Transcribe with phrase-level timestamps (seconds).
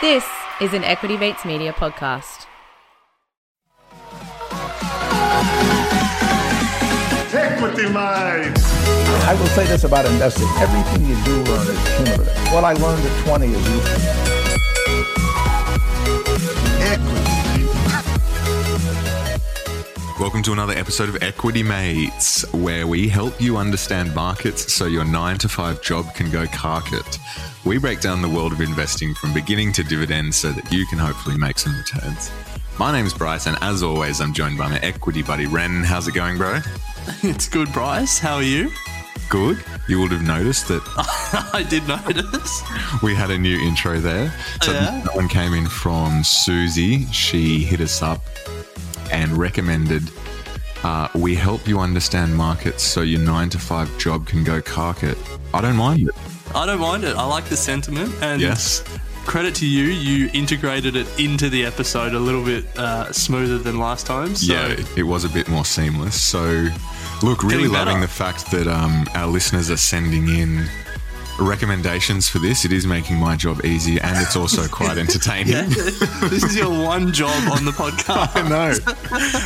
[0.00, 0.24] This
[0.60, 2.46] is an Equity Mates Media podcast.
[7.34, 8.64] Equity Mates.
[9.26, 10.46] I will say this about investing.
[10.60, 12.52] Everything you do learn is cumulative.
[12.52, 14.27] What I learned at 20 is useful.
[20.20, 25.04] Welcome to another episode of Equity Mates, where we help you understand markets so your
[25.04, 27.18] nine to five job can go carket.
[27.64, 30.98] We break down the world of investing from beginning to dividends so that you can
[30.98, 32.32] hopefully make some returns.
[32.80, 35.84] My name's Bryce, and as always, I'm joined by my equity buddy Ren.
[35.84, 36.60] How's it going, bro?
[37.22, 38.18] It's good, Bryce.
[38.18, 38.70] How are you?
[39.30, 39.64] Good.
[39.88, 40.82] You would have noticed that
[41.54, 42.62] I did notice.
[43.02, 44.32] we had a new intro there.
[44.62, 45.00] So Yeah.
[45.04, 47.06] that one came in from Susie.
[47.12, 48.20] She hit us up
[49.12, 50.10] and recommended
[50.84, 55.18] uh, we help you understand markets so your nine to five job can go carket.
[55.52, 56.14] I don't mind it.
[56.54, 57.16] I don't mind it.
[57.16, 58.14] I like the sentiment.
[58.22, 58.82] And Yes.
[59.26, 63.78] credit to you, you integrated it into the episode a little bit uh, smoother than
[63.78, 64.36] last time.
[64.36, 66.18] So yeah, it was a bit more seamless.
[66.20, 66.68] So,
[67.22, 70.64] look, really loving the fact that um, our listeners are sending in
[71.38, 72.64] recommendations for this.
[72.64, 75.52] It is making my job easy, and it's also quite entertaining.
[75.52, 75.62] yeah,
[76.28, 78.34] this is your one job on the podcast.
[78.36, 78.72] I know.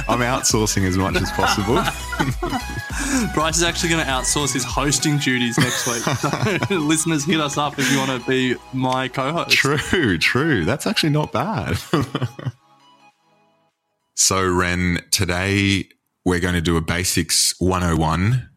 [0.08, 1.74] I'm outsourcing as much as possible.
[3.34, 6.02] Bryce is actually going to outsource his hosting duties next week.
[6.02, 9.50] So listeners, hit us up if you want to be my co-host.
[9.50, 10.64] True, true.
[10.64, 11.78] That's actually not bad.
[14.14, 15.88] so, Ren, today
[16.24, 18.48] we're going to do a basics 101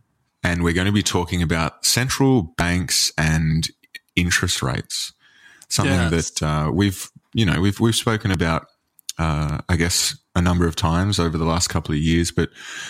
[0.45, 3.67] and we're going to be talking about central banks and
[4.15, 5.11] interest rates.
[5.69, 6.29] Something Yes.
[6.29, 8.67] that uh, we've, you know, we've we've spoken about,
[9.17, 12.31] uh, I guess, a number of times over the last couple of years.
[12.31, 12.49] But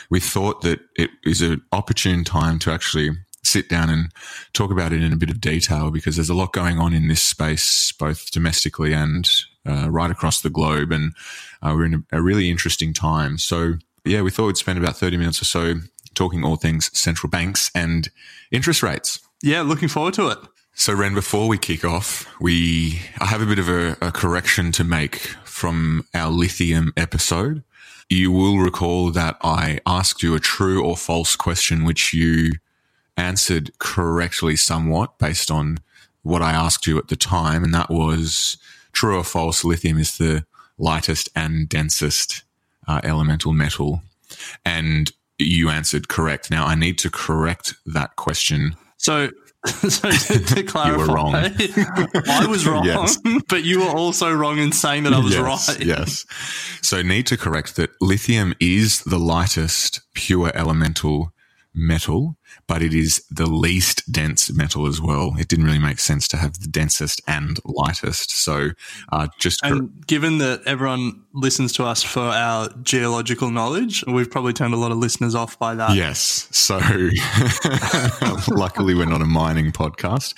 [0.09, 3.11] we thought that it is an opportune time to actually
[3.43, 4.11] sit down and
[4.51, 7.07] talk about it in a bit of detail because there's a lot going on in
[7.07, 9.29] this space, both domestically and
[9.65, 11.13] uh, right across the globe, and
[11.61, 13.37] uh, we're in a, a really interesting time.
[13.37, 15.75] So, yeah, we thought we'd spend about 30 minutes or so
[16.15, 18.09] talking all things central banks and
[18.51, 19.19] interest rates.
[19.43, 20.39] Yeah, looking forward to it.
[20.77, 24.73] So, Ren, before we kick off, we I have a bit of a, a correction
[24.73, 27.63] to make from our lithium episode.
[28.09, 32.51] You will recall that I asked you a true or false question, which you
[33.15, 35.79] answered correctly somewhat based on
[36.23, 38.57] what I asked you at the time, and that was
[38.91, 39.63] true or false.
[39.63, 40.45] Lithium is the
[40.77, 42.43] lightest and densest
[42.85, 44.01] uh, elemental metal,
[44.65, 46.49] and you answered correct.
[46.51, 49.29] Now I need to correct that question So,
[49.65, 51.35] so to, to clarify, wrong.
[52.27, 53.17] I was wrong, Yes.
[53.49, 55.79] but you were also wrong in saying that I was yes, right.
[55.85, 56.25] Yes.
[56.81, 61.31] So need to correct that lithium is the lightest pure elemental
[61.75, 62.37] metal,
[62.67, 65.33] but it is the least dense metal as well.
[65.37, 68.31] It didn't really make sense to have the densest and lightest.
[68.31, 68.69] So
[69.11, 74.31] uh, just cor- And given that everyone listens to us for our geological knowledge, we've
[74.31, 75.95] probably turned a lot of listeners off by that.
[75.95, 76.47] Yes.
[76.51, 76.77] So
[78.55, 80.33] luckily, we're not a mining podcast.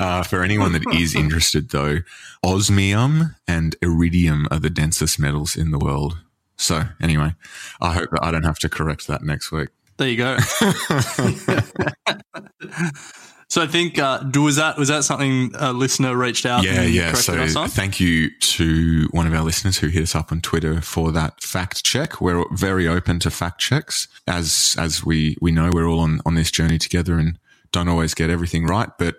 [0.00, 1.98] Uh, for anyone that is interested, though,
[2.42, 6.18] osmium and iridium are the densest metals in the world.
[6.56, 7.34] So, anyway,
[7.80, 9.68] I hope that I don't have to correct that next week.
[9.96, 10.36] There you go.
[13.48, 16.64] so I think uh, was that was that something a listener reached out?
[16.64, 17.12] Yeah, and yeah.
[17.14, 17.68] So us on?
[17.68, 21.40] thank you to one of our listeners who hit us up on Twitter for that
[21.40, 22.20] fact check.
[22.20, 26.34] We're very open to fact checks, as as we we know we're all on on
[26.34, 27.38] this journey together and
[27.70, 28.88] don't always get everything right.
[28.98, 29.16] But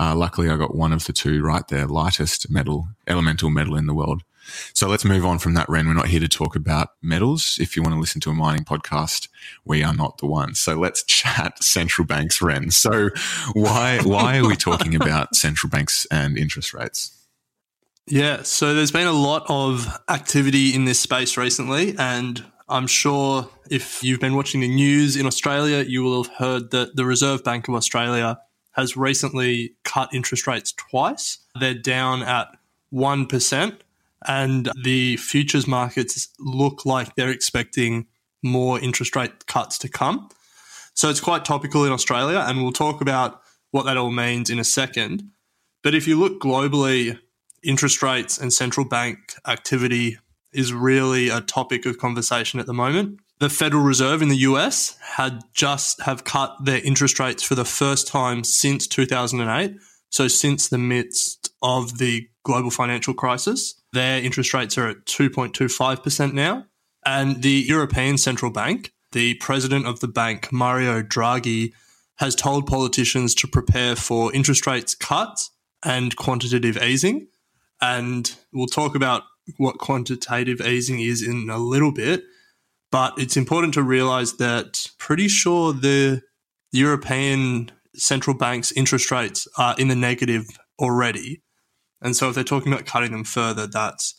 [0.00, 3.86] uh, luckily, I got one of the two right there: lightest metal, elemental metal in
[3.86, 4.22] the world.
[4.72, 5.86] So let's move on from that, Ren.
[5.86, 7.58] We're not here to talk about metals.
[7.60, 9.28] If you want to listen to a mining podcast,
[9.64, 10.60] we are not the ones.
[10.60, 12.70] So let's chat central banks, Ren.
[12.70, 13.10] So
[13.52, 17.12] why why are we talking about central banks and interest rates?
[18.08, 23.48] Yeah, so there's been a lot of activity in this space recently, and I'm sure
[23.68, 27.42] if you've been watching the news in Australia, you will have heard that the Reserve
[27.42, 28.38] Bank of Australia
[28.72, 31.38] has recently cut interest rates twice.
[31.58, 32.48] They're down at
[32.92, 33.78] 1%,
[34.26, 38.06] and the futures markets look like they're expecting
[38.42, 40.28] more interest rate cuts to come.
[40.94, 44.58] So it's quite topical in Australia, and we'll talk about what that all means in
[44.58, 45.30] a second.
[45.82, 47.18] But if you look globally,
[47.62, 50.18] interest rates and central bank activity
[50.52, 53.20] is really a topic of conversation at the moment.
[53.38, 57.66] The Federal Reserve in the US had just have cut their interest rates for the
[57.66, 59.76] first time since 2008.
[60.08, 66.32] So since the midst of the global financial crisis, their interest rates are at 2.25%
[66.32, 66.66] now.
[67.04, 71.72] And the European Central Bank, the president of the bank, Mario Draghi,
[72.18, 75.50] has told politicians to prepare for interest rates cuts
[75.84, 77.28] and quantitative easing.
[77.80, 79.22] And we'll talk about
[79.58, 82.24] what quantitative easing is in a little bit.
[82.90, 86.22] But it's important to realize that pretty sure the
[86.72, 90.46] European central banks' interest rates are in the negative
[90.78, 91.42] already.
[92.02, 94.14] And so if they're talking about cutting them further, that's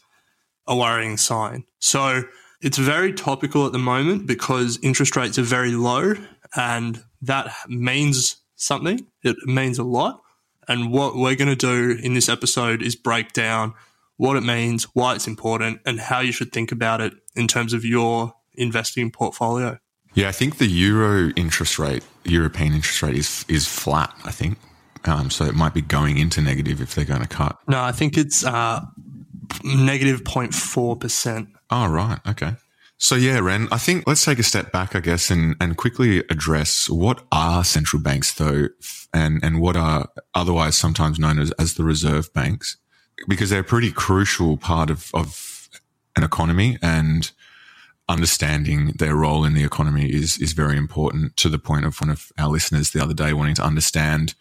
[0.66, 1.66] a worrying sign.
[1.80, 2.24] So
[2.62, 6.16] it's very topical at the moment because interest rates are very low
[6.56, 9.06] and that means something.
[9.24, 10.22] It means a lot.
[10.68, 13.74] And what we're going to do in this episode is break down
[14.18, 17.72] what it means, why it's important, and how you should think about it in terms
[17.72, 19.80] of your investing portfolio.
[20.16, 24.14] Yeah, I think the euro interest rate, European interest rate, is is flat.
[24.26, 24.58] I think
[25.07, 25.45] um, so.
[25.45, 27.57] It might be going into negative if they're going to cut.
[27.68, 28.81] No, I think it's uh,
[29.63, 31.50] negative 0.4 percent.
[31.69, 32.19] Oh, right.
[32.27, 32.54] Okay.
[33.00, 36.19] So yeah, Ren, I think let's take a step back, I guess, and, and quickly
[36.31, 38.69] address what are central banks though,
[39.13, 42.77] and, and what are otherwise sometimes known as, as the reserve banks,
[43.27, 45.69] because they're a pretty crucial part of, of
[46.15, 47.31] an economy and
[48.09, 52.09] understanding their role in the economy is, is very important to the point of one
[52.09, 54.33] of our listeners the other day wanting to understand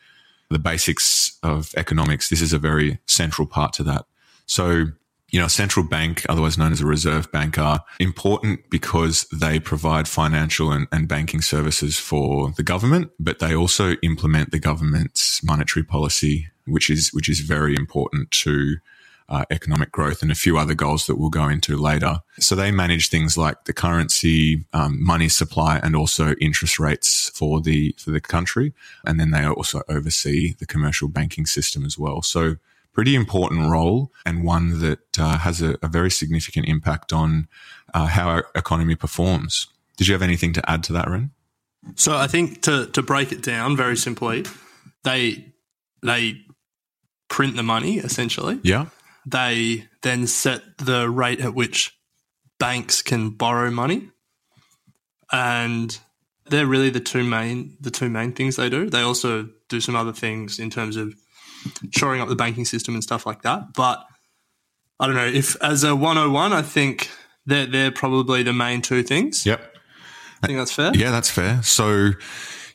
[0.50, 2.28] the basics of economics.
[2.28, 4.06] This is a very central part to that.
[4.46, 4.86] So
[5.30, 9.58] you know, a central bank, otherwise known as a reserve bank, are important because they
[9.58, 15.42] provide financial and, and, banking services for the government, but they also implement the government's
[15.42, 18.76] monetary policy, which is which is very important to
[19.28, 22.20] uh, economic growth and a few other goals that we'll go into later.
[22.38, 27.60] So they manage things like the currency, um, money supply, and also interest rates for
[27.60, 28.72] the for the country,
[29.04, 32.22] and then they also oversee the commercial banking system as well.
[32.22, 32.56] So
[32.92, 37.46] pretty important role and one that uh, has a, a, very significant impact on
[37.92, 39.66] uh, how our economy performs.
[39.98, 41.30] Did you have anything to add to that, Ren?
[41.94, 44.44] So I think to to break it down very simply,
[45.04, 45.44] they
[46.02, 46.40] they
[47.28, 48.58] print the money essentially.
[48.62, 48.86] Yeah.
[49.26, 51.98] They then set the rate at which
[52.58, 54.10] banks can borrow money,
[55.32, 55.98] and
[56.46, 58.88] they're really the two main the two main things they do.
[58.88, 61.14] They also do some other things in terms of
[61.90, 63.74] shoring up the banking system and stuff like that.
[63.74, 64.04] But
[65.00, 67.10] I don't know if as a 101, I think
[67.44, 69.44] they're, they're probably the main two things.
[69.44, 69.60] Yep.
[70.42, 70.92] I think that's fair.
[70.94, 71.62] Yeah, that's fair.
[71.62, 72.12] So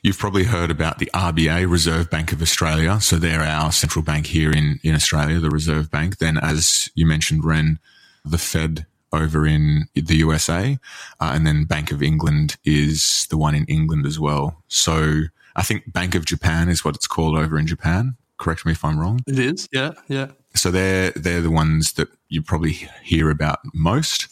[0.01, 2.99] you've probably heard about the RBA, Reserve Bank of Australia.
[3.01, 6.17] So they're our central bank here in, in Australia, the Reserve Bank.
[6.17, 7.79] Then, as you mentioned, Ren,
[8.25, 10.77] the Fed over in the USA.
[11.19, 14.63] Uh, and then Bank of England is the one in England as well.
[14.67, 15.23] So
[15.55, 18.15] I think Bank of Japan is what it's called over in Japan.
[18.37, 19.19] Correct me if I'm wrong.
[19.27, 20.31] It is, yeah, yeah.
[20.55, 24.27] So they're they're the ones that you probably hear about most.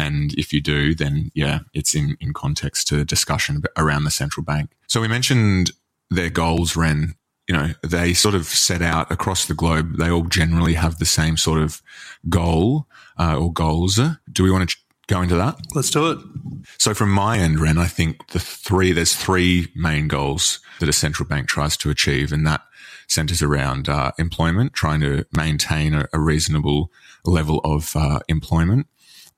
[0.00, 4.44] And if you do, then yeah, it's in, in context to discussion around the central
[4.44, 4.70] bank.
[4.86, 5.72] So we mentioned
[6.10, 7.14] their goals, Ren.
[7.48, 9.96] You know, they sort of set out across the globe.
[9.98, 11.82] They all generally have the same sort of
[12.28, 12.86] goal
[13.18, 14.00] uh, or goals.
[14.32, 14.76] Do we want to
[15.08, 15.56] go into that?
[15.74, 16.18] Let's do it.
[16.78, 20.92] So from my end, Ren, I think the three, there's three main goals that a
[20.92, 22.32] central bank tries to achieve.
[22.32, 22.62] And that
[23.08, 26.92] centers around uh, employment, trying to maintain a, a reasonable
[27.24, 28.86] level of uh, employment.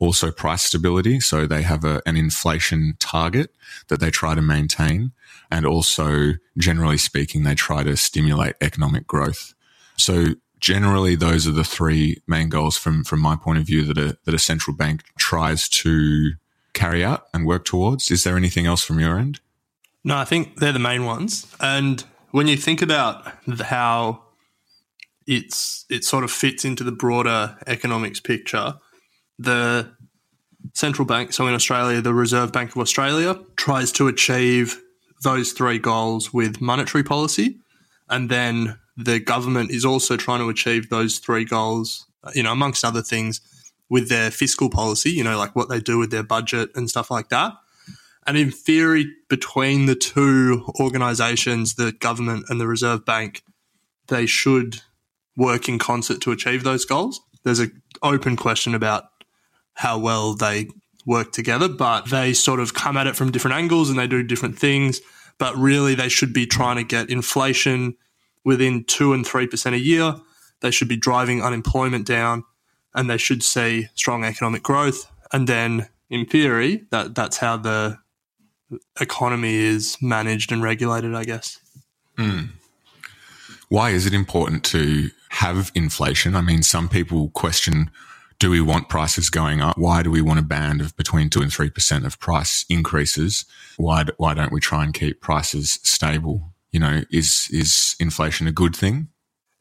[0.02, 1.20] Also, price stability.
[1.20, 3.54] So they have a, an inflation target
[3.86, 5.12] that they try to maintain.
[5.48, 9.54] And also, generally speaking, they try to stimulate economic growth.
[9.96, 13.96] So generally, those are the three main goals from, from my point of view that
[13.96, 16.32] a, that a central bank tries to
[16.72, 18.10] carry out and work towards.
[18.10, 19.38] Is there anything else from your end?
[20.02, 21.46] No, I think they're the main ones.
[21.60, 24.24] And when you think about how
[25.28, 28.74] it's it sort of fits into the broader economics picture,
[29.38, 29.92] the
[30.74, 34.80] central bank, so in Australia, the Reserve Bank of Australia tries to achieve
[35.22, 37.58] those three goals with monetary policy,
[38.08, 42.84] and then the government is also trying to achieve those three goals, you know, amongst
[42.84, 43.40] other things,
[43.88, 47.10] with their fiscal policy, you know, like what they do with their budget and stuff
[47.10, 47.52] like that.
[48.26, 53.42] And in theory, between the two organizations, the government and the Reserve Bank,
[54.06, 54.80] they should
[55.36, 57.20] work in concert to achieve those goals.
[57.44, 59.11] There's an open question about
[59.74, 60.68] how well they
[61.06, 64.22] work together, but they sort of come at it from different angles and they do
[64.22, 65.00] different things.
[65.38, 67.96] But really, they should be trying to get inflation
[68.44, 70.14] within two and 3% a year.
[70.60, 72.44] They should be driving unemployment down
[72.94, 75.10] and they should see strong economic growth.
[75.32, 77.98] And then, in theory, that, that's how the
[79.00, 81.58] economy is managed and regulated, I guess.
[82.16, 82.50] Mm.
[83.68, 86.36] Why is it important to have inflation?
[86.36, 87.90] I mean, some people question
[88.42, 89.78] do we want prices going up?
[89.78, 93.44] Why do we want a band of between 2 and 3% of price increases?
[93.76, 96.52] Why, why don't we try and keep prices stable?
[96.72, 99.08] You know, is, is inflation a good thing?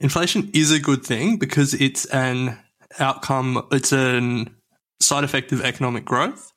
[0.01, 2.57] inflation is a good thing because it's an
[2.99, 4.53] outcome, it's an
[4.99, 6.51] side effect of economic growth.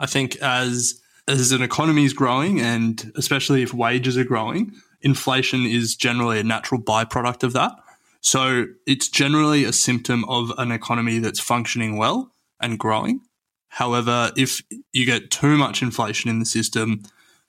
[0.00, 4.72] I think as as an economy is growing and especially if wages are growing,
[5.02, 7.72] inflation is generally a natural byproduct of that.
[8.20, 13.20] So it's generally a symptom of an economy that's functioning well and growing.
[13.68, 17.02] However, if you get too much inflation in the system,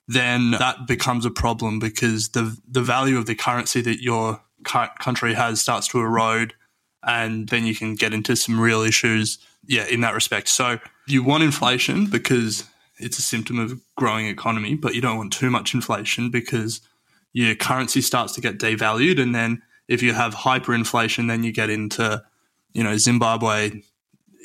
[0.07, 5.33] then that becomes a problem because the the value of the currency that your country
[5.33, 6.53] has starts to erode,
[7.03, 9.37] and then you can get into some real issues.
[9.65, 10.49] Yeah, in that respect.
[10.49, 12.65] So you want inflation because
[12.97, 16.81] it's a symptom of a growing economy, but you don't want too much inflation because
[17.31, 21.69] your currency starts to get devalued, and then if you have hyperinflation, then you get
[21.69, 22.23] into
[22.71, 23.81] you know Zimbabwe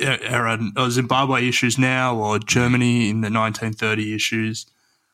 [0.00, 4.66] era or Zimbabwe issues now, or Germany in the 1930 issues.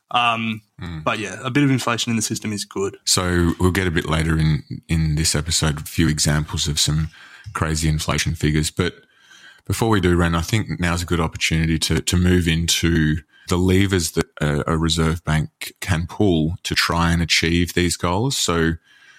[0.09, 1.03] Um, mm.
[1.03, 2.97] But yeah, a bit of inflation in the system is good.
[3.05, 7.09] So we'll get a bit later in in this episode a few examples of some
[7.53, 8.71] crazy inflation figures.
[8.71, 8.95] But
[9.65, 13.17] before we do, Ren, I think now's a good opportunity to to move into
[13.49, 18.37] the levers that a, a reserve bank can pull to try and achieve these goals.
[18.37, 18.73] So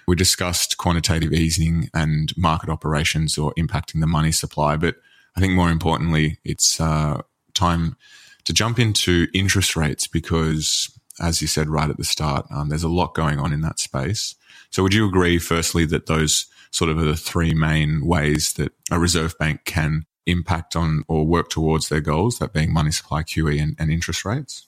[0.07, 4.97] we discussed quantitative easing and market operations or impacting the money supply, but
[5.37, 7.23] I think more importantly, it's uh,
[7.55, 7.97] time
[8.45, 10.91] to jump into interest rates because,
[11.21, 13.79] as you said right at the start, um, there's a lot going on in that
[13.79, 14.35] space.
[14.71, 18.73] So, would you agree, firstly, that those sort of are the three main ways that
[18.91, 23.23] a reserve bank can impact on or work towards their goals, that being money supply,
[23.23, 24.67] QE, and, and interest rates?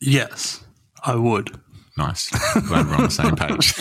[0.00, 0.64] Yes,
[1.04, 1.58] I would.
[1.96, 2.28] Nice.
[2.68, 3.74] Glad we're on the same page.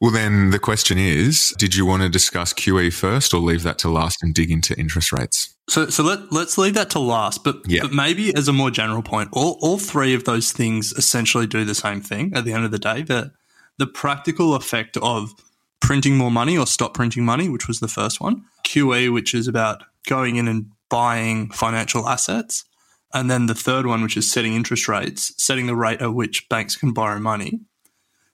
[0.00, 3.78] well, then the question is Did you want to discuss QE first or leave that
[3.78, 5.54] to last and dig into interest rates?
[5.68, 7.82] So, so let, let's leave that to last, but, yeah.
[7.82, 11.64] but maybe as a more general point, all, all three of those things essentially do
[11.64, 13.02] the same thing at the end of the day.
[13.02, 13.32] The,
[13.78, 15.32] the practical effect of
[15.80, 19.46] printing more money or stop printing money, which was the first one, QE, which is
[19.46, 22.64] about going in and buying financial assets,
[23.12, 26.48] and then the third one, which is setting interest rates, setting the rate at which
[26.48, 27.60] banks can borrow money.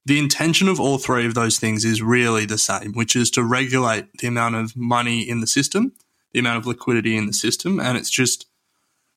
[0.06, 3.44] The intention of all three of those things is really the same, which is to
[3.44, 5.92] regulate the amount of money in the system,
[6.32, 7.78] the amount of liquidity in the system.
[7.78, 8.46] And it's just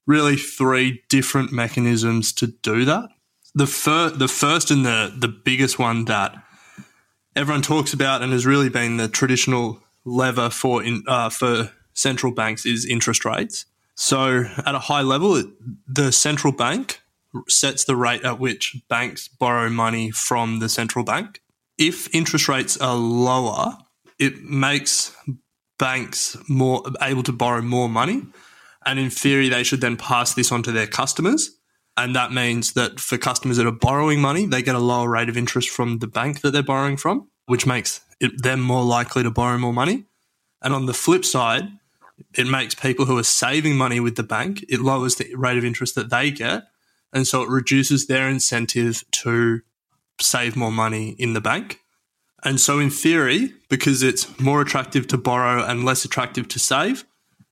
[0.05, 3.09] really three different mechanisms to do that.
[3.53, 6.35] The, fir- the first and the, the biggest one that
[7.35, 12.33] everyone talks about and has really been the traditional lever for, in, uh, for central
[12.33, 13.65] banks is interest rates.
[14.01, 15.43] So, at a high level,
[15.87, 17.01] the central bank
[17.47, 21.39] sets the rate at which banks borrow money from the central bank.
[21.77, 23.77] If interest rates are lower,
[24.17, 25.15] it makes
[25.77, 28.23] banks more able to borrow more money.
[28.87, 31.51] And in theory, they should then pass this on to their customers.
[31.95, 35.29] And that means that for customers that are borrowing money, they get a lower rate
[35.29, 39.29] of interest from the bank that they're borrowing from, which makes them more likely to
[39.29, 40.05] borrow more money.
[40.63, 41.67] And on the flip side,
[42.35, 45.65] it makes people who are saving money with the bank, it lowers the rate of
[45.65, 46.63] interest that they get.
[47.13, 49.61] And so it reduces their incentive to
[50.19, 51.79] save more money in the bank.
[52.43, 57.05] And so, in theory, because it's more attractive to borrow and less attractive to save,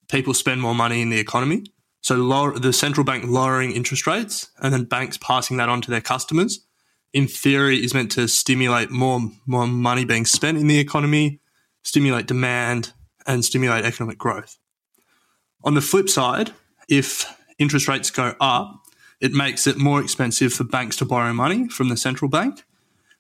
[0.10, 1.66] people spend more money in the economy.
[2.02, 5.92] So, lower, the central bank lowering interest rates and then banks passing that on to
[5.92, 6.66] their customers,
[7.14, 11.40] in theory, is meant to stimulate more, more money being spent in the economy,
[11.84, 12.94] stimulate demand,
[13.30, 14.58] and stimulate economic growth.
[15.64, 16.52] On the flip side,
[16.90, 18.82] if interest rates go up,
[19.22, 22.64] it makes it more expensive for banks to borrow money from the central bank,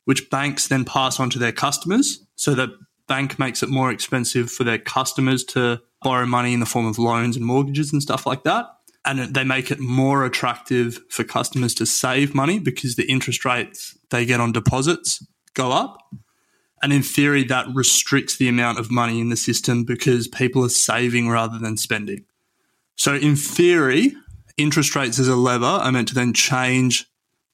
[0.05, 2.25] which banks then pass on to their customers.
[2.35, 2.75] So the
[3.07, 6.97] bank makes it more expensive for their customers to borrow money in the form of
[6.97, 8.65] loans and mortgages and stuff like that.
[9.05, 13.97] And they make it more attractive for customers to save money because the interest rates
[14.09, 15.97] they get on deposits go up.
[16.81, 20.69] And in theory, that restricts the amount of money in the system because people are
[20.69, 22.25] saving rather than spending.
[22.95, 24.13] So, in theory,
[24.57, 27.05] interest rates as a lever are meant to then change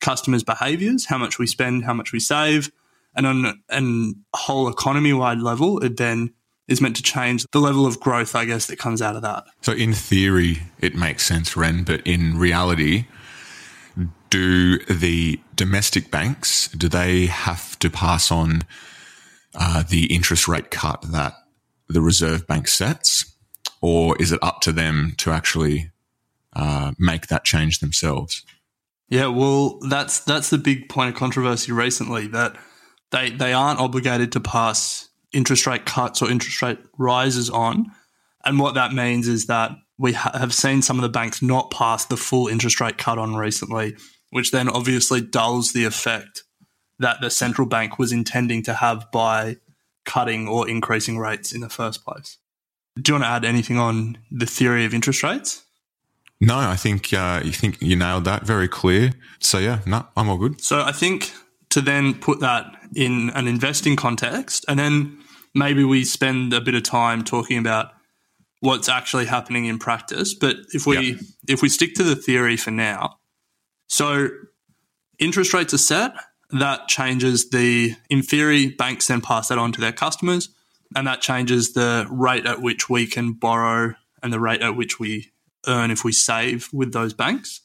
[0.02, 2.72] customers' behaviors, how much we spend, how much we save.
[3.16, 6.34] And on a whole economy wide level, it then
[6.68, 9.46] is meant to change the level of growth, I guess, that comes out of that.
[9.62, 13.06] So, in theory, it makes sense, Ren, but in reality,
[14.30, 18.64] do the domestic banks do they have to pass on
[19.58, 21.34] uh, the interest rate cut that
[21.88, 23.36] the Reserve Bank sets,
[23.82, 25.92] or is it up to them to actually
[26.54, 28.44] uh, make that change themselves?
[29.10, 32.56] Yeah, well, that's that's the big point of controversy recently that
[33.12, 37.92] they they aren't obligated to pass interest rate cuts or interest rate rises on,
[38.44, 41.72] and what that means is that we ha- have seen some of the banks not
[41.72, 43.96] pass the full interest rate cut on recently,
[44.32, 46.44] which then obviously dulls the effect
[47.00, 49.58] that the central bank was intending to have by
[50.06, 52.38] cutting or increasing rates in the first place.
[53.02, 55.64] Do you want to add anything on the theory of interest rates?
[56.40, 59.12] No, I think uh, you think you nailed that very clear.
[59.40, 60.62] So yeah, no, I'm all good.
[60.62, 61.34] So I think
[61.70, 65.18] to then put that in an investing context, and then
[65.54, 67.92] maybe we spend a bit of time talking about
[68.60, 70.34] what's actually happening in practice.
[70.34, 71.18] But if we Yeah.
[71.48, 73.18] if we stick to the theory for now,
[73.88, 74.30] so
[75.20, 76.14] interest rates are set.
[76.52, 80.50] That changes the in theory banks then pass that on to their customers,
[80.96, 85.00] and that changes the rate at which we can borrow and the rate at which
[85.00, 85.32] we
[85.68, 87.62] earn if we save with those banks.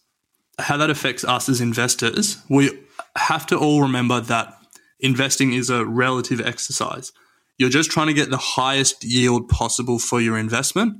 [0.59, 2.71] How that affects us as investors, we
[3.17, 4.57] have to all remember that
[4.99, 7.13] investing is a relative exercise.
[7.59, 10.99] You're just trying to get the highest yield possible for your investment.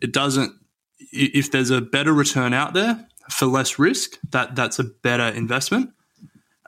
[0.00, 0.52] It doesn't
[1.12, 5.90] if there's a better return out there for less risk, that that's a better investment.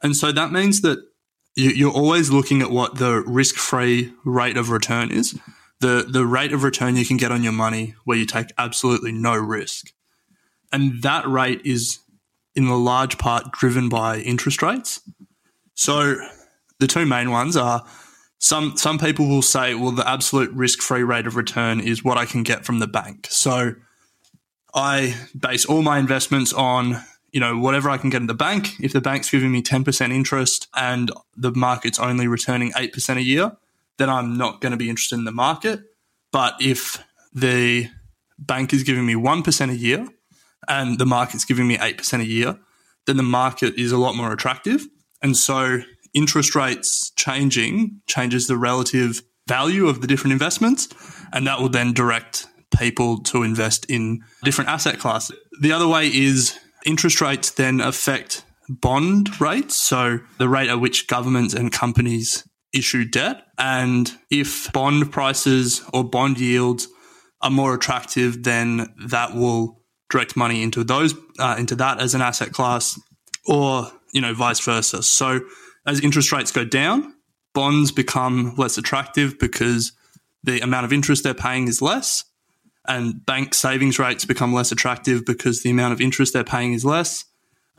[0.03, 0.99] And so that means that
[1.55, 5.38] you- you're always looking at what the risk-free rate of return is,
[5.81, 9.12] the the rate of return you can get on your money where you take absolutely
[9.12, 9.93] no risk,
[10.73, 11.99] and that rate is
[12.55, 15.00] in the large part driven by interest rates.
[15.75, 16.17] So
[16.79, 17.85] the two main ones are
[18.38, 22.26] some some people will say, well, the absolute risk-free rate of return is what I
[22.26, 23.29] can get from the bank.
[23.31, 23.75] So
[24.75, 27.03] I base all my investments on
[27.37, 28.81] you know whatever I can get in the bank.
[28.81, 33.19] If the bank's giving me ten percent interest and the market's only returning eight percent
[33.19, 33.52] a year,
[33.99, 35.81] then I'm not going to be interested in the market.
[36.33, 37.90] But if the
[38.38, 40.09] bank is giving me one percent a year
[40.66, 42.59] and the market's giving me eight percent a year,
[43.07, 44.87] then the market is a lot more attractive.
[45.21, 45.81] And so
[46.14, 50.88] interest rates changing changes the relative value of the different investments,
[51.35, 52.47] and that will then direct
[52.78, 55.37] people to invest in different asset classes.
[55.61, 61.07] The other way is interest rates then affect bond rates, so the rate at which
[61.07, 63.43] governments and companies issue debt.
[63.59, 66.88] And if bond prices or bond yields
[67.43, 72.23] are more attractive, then that will direct money into those uh, into that as an
[72.23, 72.99] asset class,
[73.47, 75.02] or you know vice versa.
[75.02, 75.41] So
[75.87, 77.15] as interest rates go down,
[77.54, 79.93] bonds become less attractive because
[80.43, 82.25] the amount of interest they're paying is less,
[82.88, 86.84] and bank savings rates become less attractive because the amount of interest they're paying is
[86.84, 87.25] less.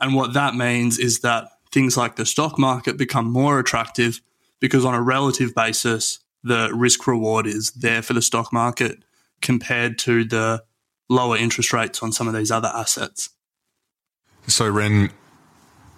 [0.00, 4.20] And what that means is that things like the stock market become more attractive
[4.60, 9.02] because on a relative basis, the risk reward is there for the stock market
[9.40, 10.62] compared to the
[11.08, 13.30] lower interest rates on some of these other assets.
[14.46, 15.10] So, Ren,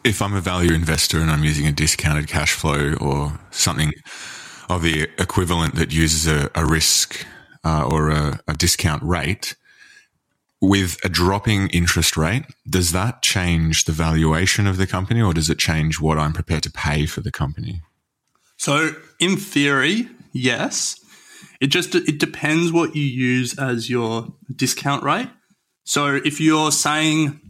[0.05, 3.93] if I'm a value investor and I'm using a discounted cash flow or something
[4.69, 7.27] of the equivalent that uses a, a risk
[7.65, 9.55] uh, or a, a discount rate,
[10.61, 15.49] with a dropping interest rate, does that change the valuation of the company or does
[15.49, 17.81] it change what I'm prepared to pay for the company?
[18.59, 20.97] So, in theory, yes.
[21.61, 25.31] It just it depends what you use as your discount rate.
[25.85, 27.41] So, if you're saying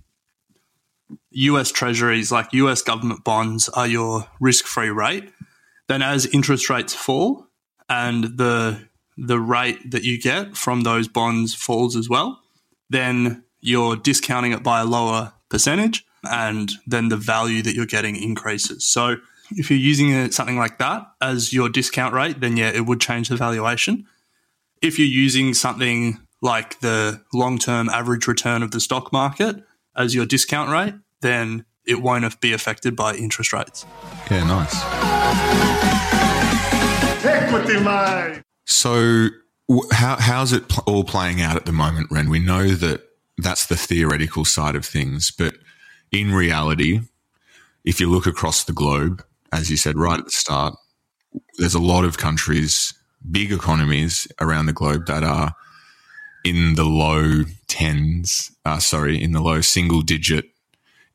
[1.30, 5.32] US treasuries, like US government bonds, are your risk-free rate,
[5.88, 7.48] then as interest rates fall
[7.88, 8.88] and the
[9.20, 12.40] the rate that you get from those bonds falls as well,
[12.88, 18.16] then you're discounting it by a lower percentage, and then the value that you're getting
[18.16, 18.86] increases.
[18.86, 19.16] So
[19.50, 23.00] if you're using it, something like that as your discount rate, then yeah, it would
[23.00, 24.06] change the valuation.
[24.80, 29.62] If you're using something like the long term average return of the stock market
[29.94, 33.84] as your discount rate, then it won't be affected by interest rates.
[34.30, 34.74] Yeah, nice.
[37.24, 38.42] Equity mate.
[38.70, 39.28] So,
[39.90, 42.30] how how's it pl- all playing out at the moment, Ren?
[42.30, 43.02] We know that
[43.36, 45.54] that's the theoretical side of things, but
[46.12, 47.00] in reality,
[47.84, 50.76] if you look across the globe, as you said right at the start,
[51.58, 52.94] there's a lot of countries,
[53.28, 55.52] big economies around the globe that are
[56.44, 60.44] in the low tens, uh, sorry, in the low single digit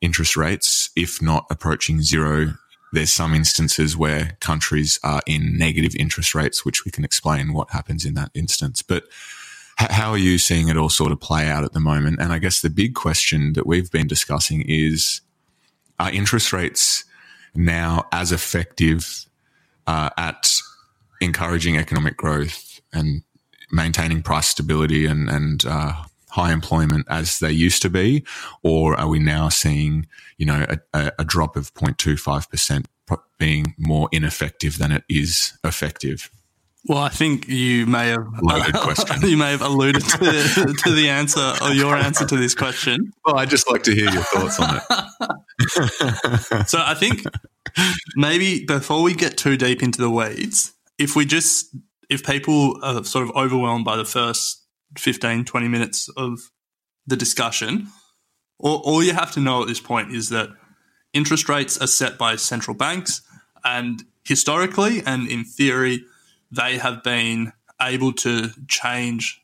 [0.02, 2.52] interest rates, if not approaching zero.
[2.92, 7.70] There's some instances where countries are in negative interest rates, which we can explain what
[7.70, 8.82] happens in that instance.
[8.82, 9.04] But
[9.80, 12.20] h- how are you seeing it all sort of play out at the moment?
[12.20, 15.20] And I guess the big question that we've been discussing is
[15.98, 17.04] are interest rates
[17.54, 19.26] now as effective
[19.86, 20.52] uh, at
[21.20, 23.22] encouraging economic growth and
[23.70, 26.04] maintaining price stability and, and uh,
[26.36, 28.24] high employment as they used to be?
[28.62, 32.84] Or are we now seeing, you know, a, a, drop of 0.25%
[33.38, 36.30] being more ineffective than it is effective?
[36.88, 38.26] Well, I think you may have
[39.22, 43.12] you may have alluded to, to the answer or your answer to this question.
[43.24, 44.82] Well, I'd just like to hear your thoughts on it.
[46.66, 47.22] So I think
[48.14, 51.74] maybe before we get too deep into the weeds, if we just
[52.10, 54.65] if people are sort of overwhelmed by the first
[54.98, 56.50] 15 20 minutes of
[57.06, 57.88] the discussion.
[58.58, 60.50] All, all you have to know at this point is that
[61.12, 63.22] interest rates are set by central banks
[63.64, 66.04] and historically and in theory
[66.50, 69.42] they have been able to change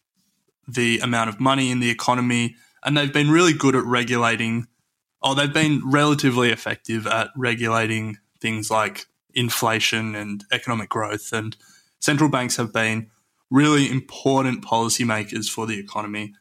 [0.67, 4.67] the amount of money in the economy and they've been really good at regulating
[5.23, 11.57] oh they've been relatively effective at regulating things like inflation and economic growth and
[12.01, 13.11] central banks have been
[13.53, 16.33] really important policymakers for the economy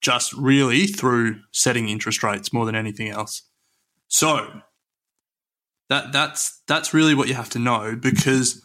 [0.00, 3.42] just really through setting interest rates more than anything else
[4.08, 4.62] so
[5.88, 8.62] that that's that's really what you have to know because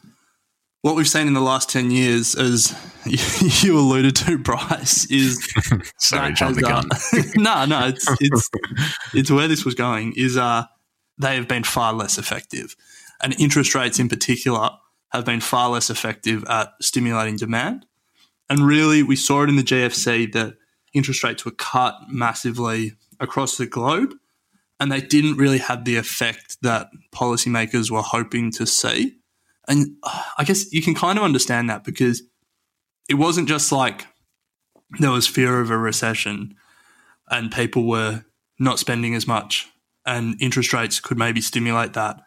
[0.85, 2.71] what we've seen in the last 10 years, as
[3.63, 5.43] you alluded to, Bryce, is.
[5.97, 6.87] Sorry, jump the gun.
[6.91, 8.49] Uh, no, no, it's, it's,
[9.11, 10.65] it's where this was going, is uh,
[11.17, 12.75] they have been far less effective.
[13.23, 14.69] And interest rates in particular
[15.09, 17.87] have been far less effective at stimulating demand.
[18.49, 20.55] And really, we saw it in the GFC that
[20.93, 24.13] interest rates were cut massively across the globe,
[24.79, 29.17] and they didn't really have the effect that policymakers were hoping to see.
[29.67, 32.21] And uh, I guess you can kind of understand that because
[33.09, 34.05] it wasn't just like
[34.99, 36.55] there was fear of a recession
[37.29, 38.23] and people were
[38.59, 39.67] not spending as much
[40.05, 42.21] and interest rates could maybe stimulate that.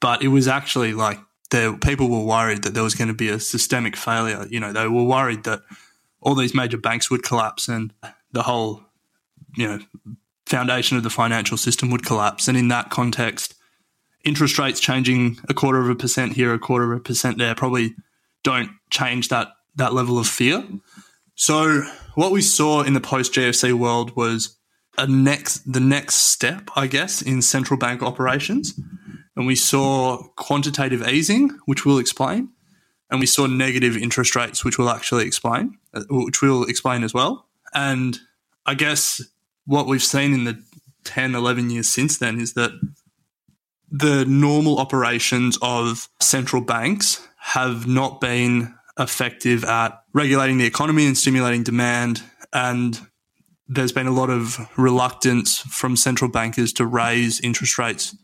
[0.00, 1.18] But it was actually like
[1.50, 4.46] there, people were worried that there was going to be a systemic failure.
[4.48, 5.62] You know, they were worried that
[6.20, 7.92] all these major banks would collapse and
[8.32, 8.82] the whole,
[9.56, 9.80] you know,
[10.46, 12.48] foundation of the financial system would collapse.
[12.48, 13.54] And in that context,
[14.24, 17.54] interest rates changing a quarter of a percent here, a quarter of a percent there,
[17.54, 17.94] probably
[18.42, 20.64] don't change that that level of fear.
[21.36, 21.82] So
[22.16, 24.56] what we saw in the post GFC world was
[24.98, 28.78] a next the next step, I guess, in central bank operations.
[29.40, 32.50] And we saw quantitative easing, which we'll explain,
[33.10, 37.14] and we saw negative interest rates, which we'll actually explain, uh, which we'll explain as
[37.14, 37.48] well.
[37.72, 38.18] And
[38.66, 39.22] I guess
[39.64, 40.62] what we've seen in the
[41.04, 42.72] 10, 11 years since then is that
[43.90, 51.16] the normal operations of central banks have not been effective at regulating the economy and
[51.16, 52.22] stimulating demand.
[52.52, 53.00] And
[53.68, 58.14] there's been a lot of reluctance from central bankers to raise interest rates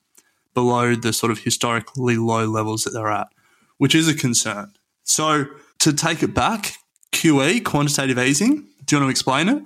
[0.57, 3.29] below the sort of historically low levels that they're at,
[3.77, 4.73] which is a concern.
[5.05, 5.47] So,
[5.81, 6.73] to take it back,
[7.13, 9.63] QE, quantitative easing, do you want to explain it?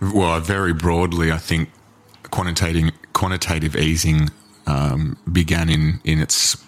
[0.00, 1.70] Well, very broadly, I think
[2.30, 4.30] quantitative quantitative easing
[4.66, 6.62] um, began in in its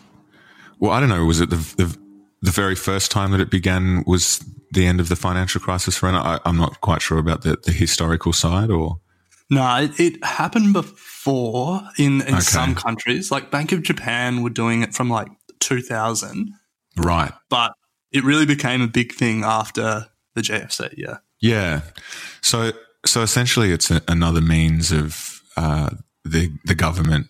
[0.80, 1.98] well, I don't know, was it the, the
[2.42, 4.42] the very first time that it began was
[4.72, 7.72] the end of the financial crisis for I, am not quite sure about the, the
[7.72, 9.00] historical side or
[9.50, 12.40] no it, it happened before in, in okay.
[12.40, 15.28] some countries like bank of japan were doing it from like
[15.60, 16.52] 2000
[16.96, 17.72] right but
[18.12, 20.94] it really became a big thing after the GFC.
[20.96, 21.82] yeah yeah
[22.40, 22.72] so
[23.04, 25.90] so essentially it's a, another means of uh,
[26.24, 27.28] the the government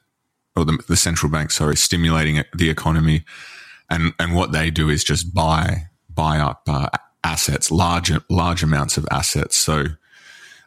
[0.57, 3.25] or the, the central bank, sorry, stimulating the economy.
[3.89, 6.89] And, and what they do is just buy, buy up uh,
[7.25, 9.57] assets, large, large amounts of assets.
[9.57, 9.85] So,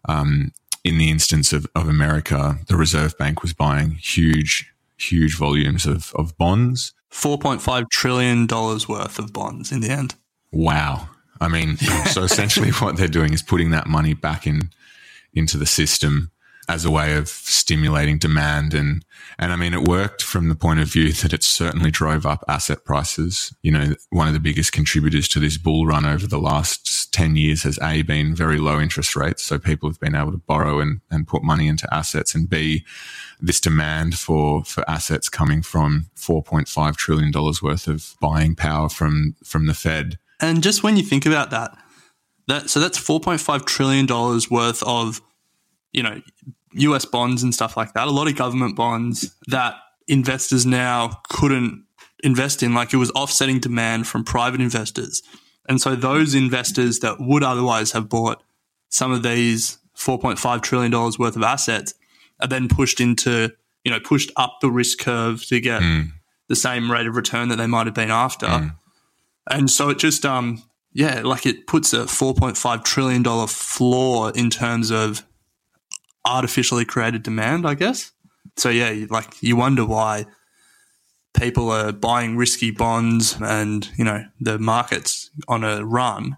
[0.07, 0.51] um,
[0.83, 6.13] in the instance of, of America, the Reserve Bank was buying huge, huge volumes of,
[6.15, 6.93] of bonds.
[7.11, 10.15] $4.5 trillion worth of bonds in the end.
[10.51, 11.09] Wow.
[11.39, 14.69] I mean, so essentially what they're doing is putting that money back in
[15.33, 16.31] into the system
[16.69, 19.03] as a way of stimulating demand and
[19.39, 22.43] and I mean it worked from the point of view that it certainly drove up
[22.47, 23.53] asset prices.
[23.61, 27.35] You know, one of the biggest contributors to this bull run over the last 10
[27.35, 30.79] years has A been very low interest rates, so people have been able to borrow
[30.79, 32.85] and and put money into assets and B
[33.39, 39.35] this demand for for assets coming from 4.5 trillion dollars worth of buying power from
[39.43, 40.17] from the Fed.
[40.39, 41.77] And just when you think about that
[42.47, 45.21] that so that's 4.5 trillion dollars worth of
[45.93, 46.21] you know,
[46.73, 49.75] US bonds and stuff like that, a lot of government bonds that
[50.07, 51.85] investors now couldn't
[52.23, 55.21] invest in, like it was offsetting demand from private investors.
[55.69, 58.43] And so those investors that would otherwise have bought
[58.89, 61.93] some of these $4.5 trillion worth of assets
[62.39, 63.51] are then pushed into,
[63.83, 66.09] you know, pushed up the risk curve to get mm.
[66.47, 68.47] the same rate of return that they might have been after.
[68.47, 68.75] Mm.
[69.49, 74.91] And so it just, um, yeah, like it puts a $4.5 trillion floor in terms
[74.91, 75.25] of
[76.25, 78.11] artificially created demand, I guess.
[78.57, 80.25] So yeah, like you wonder why
[81.33, 86.37] people are buying risky bonds and you know the markets on a run.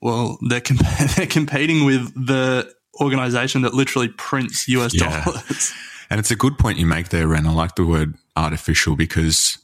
[0.00, 0.80] Well, they're comp-
[1.16, 5.24] they're competing with the organization that literally prints US yeah.
[5.24, 5.72] dollars.
[6.08, 7.48] And it's a good point you make there, Ren.
[7.48, 9.58] I like the word artificial because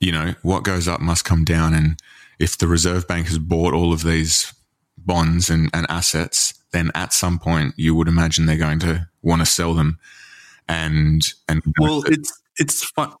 [0.00, 2.00] you know what goes up must come down, and
[2.38, 4.54] if the Reserve Bank has bought all of these
[4.96, 9.40] bonds and, and assets, then at some point you would imagine they're going to want
[9.40, 9.98] to sell them.
[10.68, 13.12] And and Well, it's it's fun.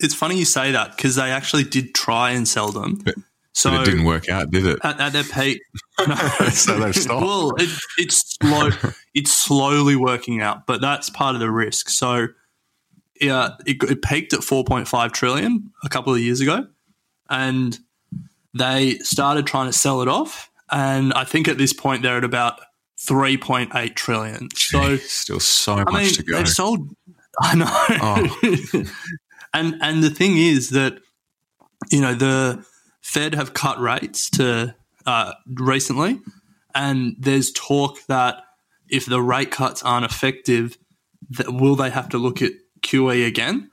[0.00, 2.96] It's funny you say that because they actually did try and sell them.
[3.04, 3.14] But-
[3.54, 4.78] so but it didn't work out, did it?
[4.82, 5.60] at, at their peak.
[6.08, 6.14] No.
[6.48, 7.22] So they've stopped.
[7.22, 7.68] Well, it,
[7.98, 8.70] it's slow.
[9.14, 11.90] it's slowly working out, but that's part of the risk.
[11.90, 12.28] So,
[13.20, 16.66] yeah, it, it peaked at four point five trillion a couple of years ago,
[17.28, 17.78] and
[18.54, 20.50] they started trying to sell it off.
[20.72, 22.58] And I think at this point they're at about
[23.06, 24.48] three point eight trillion.
[24.54, 26.36] So Still so I much mean, to go.
[26.36, 26.88] they've sold.
[27.40, 27.66] I know.
[27.68, 28.84] Oh.
[29.54, 30.98] and and the thing is that
[31.90, 32.64] you know the
[33.00, 34.74] Fed have cut rates to
[35.06, 36.20] uh, recently,
[36.74, 38.44] and there's talk that
[38.88, 40.76] if the rate cuts aren't effective,
[41.30, 43.70] that will they have to look at QE again?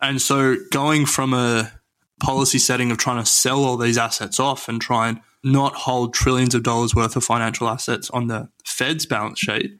[0.00, 1.72] And so going from a
[2.20, 6.14] policy setting of trying to sell all these assets off and try and not hold
[6.14, 9.72] trillions of dollars worth of financial assets on the Fed's balance sheet,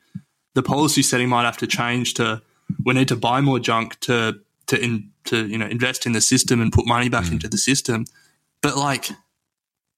[0.55, 2.42] the policy setting might have to change to
[2.85, 6.20] we need to buy more junk to to in, to you know invest in the
[6.20, 7.35] system and put money back hmm.
[7.35, 8.05] into the system.
[8.62, 9.11] But like,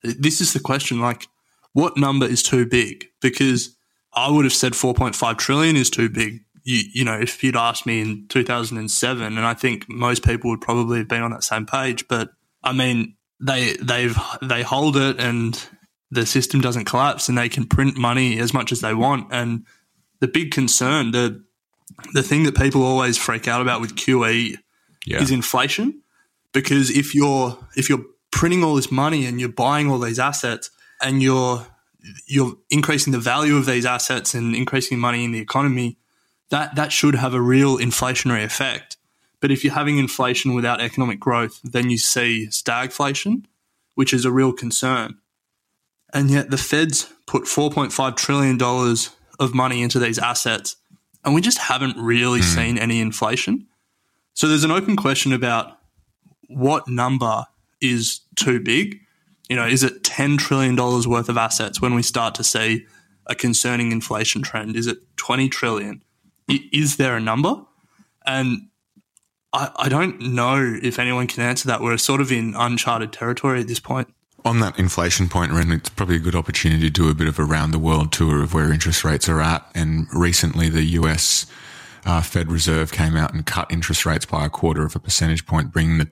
[0.03, 1.29] this is the question: like,
[1.73, 3.07] what number is too big?
[3.21, 3.77] Because
[4.15, 6.45] I would have said 4.5 trillion is too big.
[6.65, 10.61] You, you know, if you'd asked me in 2007, and I think most people would
[10.61, 12.07] probably have been on that same page.
[12.09, 12.31] But
[12.63, 15.63] I mean, they they've they hold it, and
[16.11, 19.29] the system doesn't collapse, and they can print money as much as they want.
[19.33, 19.67] And
[20.21, 21.45] the big concern, the
[22.13, 24.57] the thing that people always freak out about with QE
[25.07, 25.21] yeah.
[25.21, 26.03] is inflation
[26.53, 30.71] because if you're if you're printing all this money and you're buying all these assets
[31.01, 31.67] and you're
[32.27, 35.99] you're increasing the value of these assets and increasing money in the economy
[36.51, 38.97] that that should have a real inflationary effect
[39.43, 43.45] but if you're having inflation without economic growth then you see stagflation
[43.95, 45.19] which is a real concern
[46.15, 50.77] and yet the feds put 4.5 trillion dollars of money into these assets
[51.25, 52.47] and we just haven't really hmm.
[52.47, 53.67] seen any inflation
[54.35, 55.79] so there's an open question about
[56.49, 57.45] what number
[57.81, 59.01] is too big.
[59.49, 62.87] You know, is it $10 trillion worth of assets when we start to see
[63.27, 64.77] a concerning inflation trend?
[64.77, 66.03] Is it 20 trillion?
[66.49, 67.63] Is there a number?
[68.25, 68.69] And
[69.53, 71.81] I, I don't know if anyone can answer that.
[71.81, 74.13] We're sort of in uncharted territory at this point.
[74.45, 77.39] On that inflation point, Ren, it's probably a good opportunity to do a bit of
[77.39, 79.65] a round the world tour of where interest rates are at.
[79.75, 81.47] And recently, the US
[82.05, 85.47] uh, Fed Reserve came out and cut interest rates by a quarter of a percentage
[85.47, 86.09] point, bringing the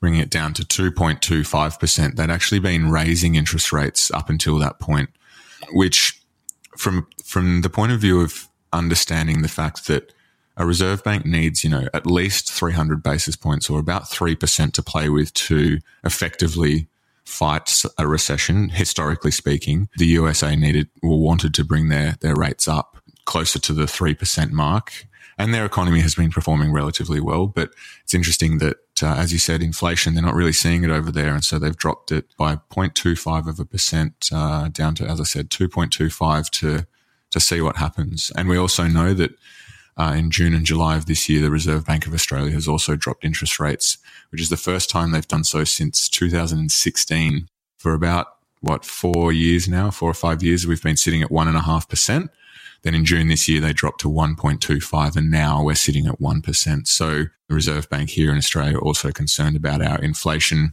[0.00, 2.14] bringing it down to 2.25%.
[2.14, 5.10] They'd actually been raising interest rates up until that point,
[5.72, 6.20] which
[6.76, 10.12] from from the point of view of understanding the fact that
[10.58, 14.82] a reserve bank needs, you know, at least 300 basis points or about 3% to
[14.82, 16.88] play with to effectively
[17.24, 22.66] fight a recession, historically speaking, the USA needed or wanted to bring their, their rates
[22.66, 25.06] up closer to the 3% mark.
[25.40, 27.46] And their economy has been performing relatively well.
[27.46, 27.70] But
[28.02, 31.32] it's interesting that, uh, as you said, inflation, they're not really seeing it over there.
[31.32, 35.24] And so they've dropped it by 0.25 of a percent uh, down to, as I
[35.24, 36.86] said, 2.25 to,
[37.30, 38.32] to see what happens.
[38.34, 39.30] And we also know that
[39.98, 42.94] uh, in June and July of this year, the Reserve Bank of Australia has also
[42.94, 43.98] dropped interest rates,
[44.30, 47.48] which is the first time they've done so since 2016.
[47.78, 48.26] For about,
[48.60, 52.28] what, four years now, four or five years, we've been sitting at 1.5%.
[52.82, 56.86] Then in June this year, they dropped to 1.25, and now we're sitting at 1%.
[56.86, 60.72] So the Reserve Bank here in Australia are also concerned about our inflation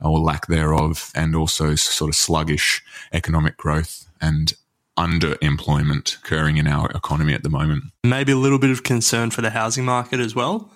[0.00, 4.54] or lack thereof, and also sort of sluggish economic growth and
[4.98, 7.84] underemployment occurring in our economy at the moment.
[8.04, 10.70] Maybe a little bit of concern for the housing market as well.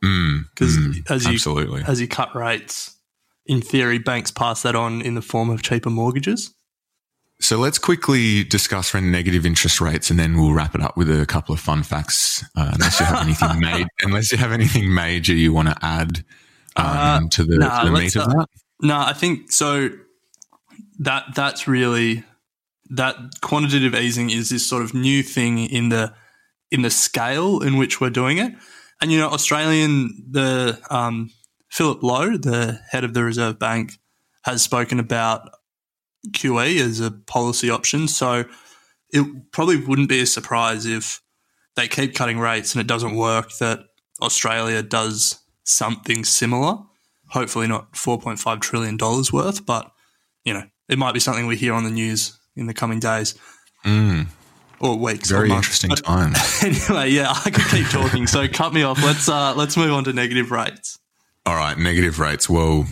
[0.00, 0.76] Because
[1.10, 1.82] as you Absolutely.
[1.86, 2.96] as you cut rates,
[3.46, 6.54] in theory, banks pass that on in the form of cheaper mortgages.
[7.40, 11.24] So let's quickly discuss negative interest rates, and then we'll wrap it up with a
[11.24, 12.44] couple of fun facts.
[12.56, 16.24] Uh, unless you have anything made, unless you have anything major you want to add
[16.76, 18.48] um, Uh, to the, nah, to the meat of uh, that.
[18.82, 19.90] No, I think so.
[21.00, 22.24] That that's really
[22.90, 26.14] that quantitative easing is this sort of new thing in the
[26.70, 28.52] in the scale in which we're doing it.
[29.00, 31.30] And you know, Australian the um,
[31.70, 33.92] Philip Lowe, the head of the Reserve Bank,
[34.42, 35.50] has spoken about
[36.30, 38.08] QE as a policy option.
[38.08, 38.44] So
[39.10, 41.22] it probably wouldn't be a surprise if
[41.76, 43.80] they keep cutting rates and it doesn't work that
[44.20, 46.78] Australia does something similar.
[47.28, 48.98] Hopefully not $4.5 trillion
[49.32, 49.92] worth, but
[50.44, 53.34] you know, it might be something we hear on the news in the coming days
[54.80, 55.30] or weeks.
[55.30, 55.66] or Very months.
[55.68, 56.34] interesting But time.
[56.62, 58.26] anyway, yeah, I could keep talking.
[58.26, 59.02] So cut me off.
[59.02, 60.98] Let's uh, let's move on to negative rates.
[61.46, 62.48] All right, negative rates.
[62.48, 62.86] Well,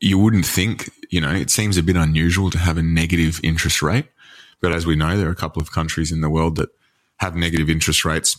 [0.00, 3.82] you wouldn't think you know, it seems a bit unusual to have a negative interest
[3.82, 4.06] rate.
[4.60, 6.68] But as we know, there are a couple of countries in the world that
[7.18, 8.38] have negative interest rates.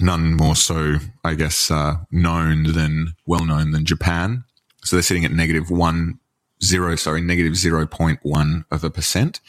[0.00, 4.44] None more so, I guess, uh, known than well known than Japan.
[4.82, 6.18] So they're sitting at negative one
[6.64, 9.40] zero, sorry, negative 0.1 of a percent.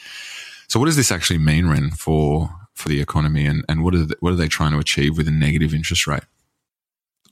[0.68, 4.04] So what does this actually mean, Ren, for, for the economy and, and what are,
[4.04, 6.24] the, what are they trying to achieve with a negative interest rate?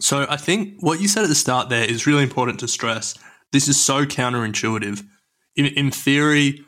[0.01, 3.17] So I think what you said at the start there is really important to stress.
[3.53, 5.05] This is so counterintuitive.
[5.57, 6.65] In, in theory,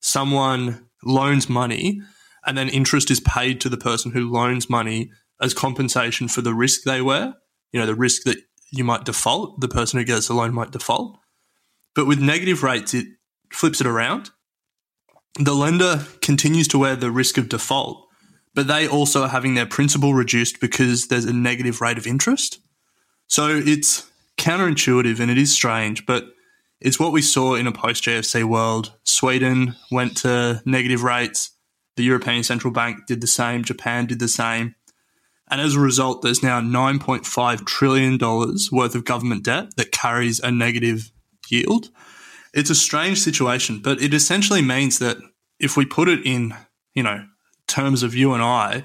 [0.00, 2.00] someone loans money
[2.46, 6.54] and then interest is paid to the person who loans money as compensation for the
[6.54, 7.34] risk they wear.
[7.72, 8.38] You know, the risk that
[8.72, 11.18] you might default, the person who gets the loan might default.
[11.94, 13.06] But with negative rates, it
[13.52, 14.30] flips it around.
[15.38, 18.06] The lender continues to wear the risk of default,
[18.54, 22.60] but they also are having their principal reduced because there's a negative rate of interest.
[23.26, 26.24] So it's counterintuitive and it is strange, but
[26.80, 28.92] it's what we saw in a post GFC world.
[29.04, 31.50] Sweden went to negative rates.
[31.96, 33.62] The European Central Bank did the same.
[33.62, 34.74] Japan did the same.
[35.50, 40.50] And as a result, there's now $9.5 trillion worth of government debt that carries a
[40.50, 41.10] negative
[41.50, 41.90] yield.
[42.52, 45.18] It's a strange situation, but it essentially means that
[45.58, 46.54] if we put it in,
[46.94, 47.24] you know,
[47.66, 48.84] terms of you and I,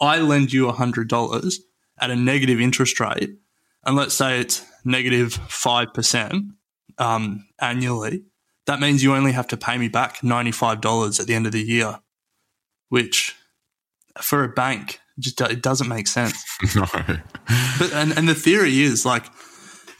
[0.00, 1.54] I lend you $100
[1.98, 3.36] at a negative interest rate,
[3.84, 6.50] and let's say it's negative 5%
[6.98, 8.22] um, annually,
[8.66, 11.62] that means you only have to pay me back $95 at the end of the
[11.62, 11.98] year,
[12.88, 13.34] which
[14.20, 16.42] for a bank, just it doesn't make sense.
[16.74, 16.86] no.
[17.78, 19.26] But and, and the theory is like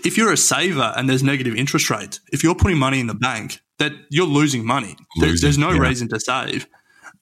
[0.05, 3.15] if you're a saver and there's negative interest rates, if you're putting money in the
[3.15, 4.97] bank, that you're losing money.
[5.17, 5.81] Losing, there's no yeah.
[5.81, 6.67] reason to save.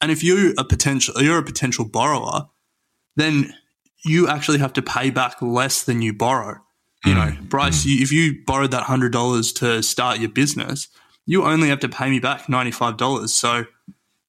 [0.00, 2.48] And if you a potential you're a potential borrower,
[3.16, 3.54] then
[4.04, 6.60] you actually have to pay back less than you borrow.
[7.04, 7.48] You know, mm.
[7.48, 10.88] Bryce, you, if you borrowed that hundred dollars to start your business,
[11.26, 13.32] you only have to pay me back ninety five dollars.
[13.34, 13.64] So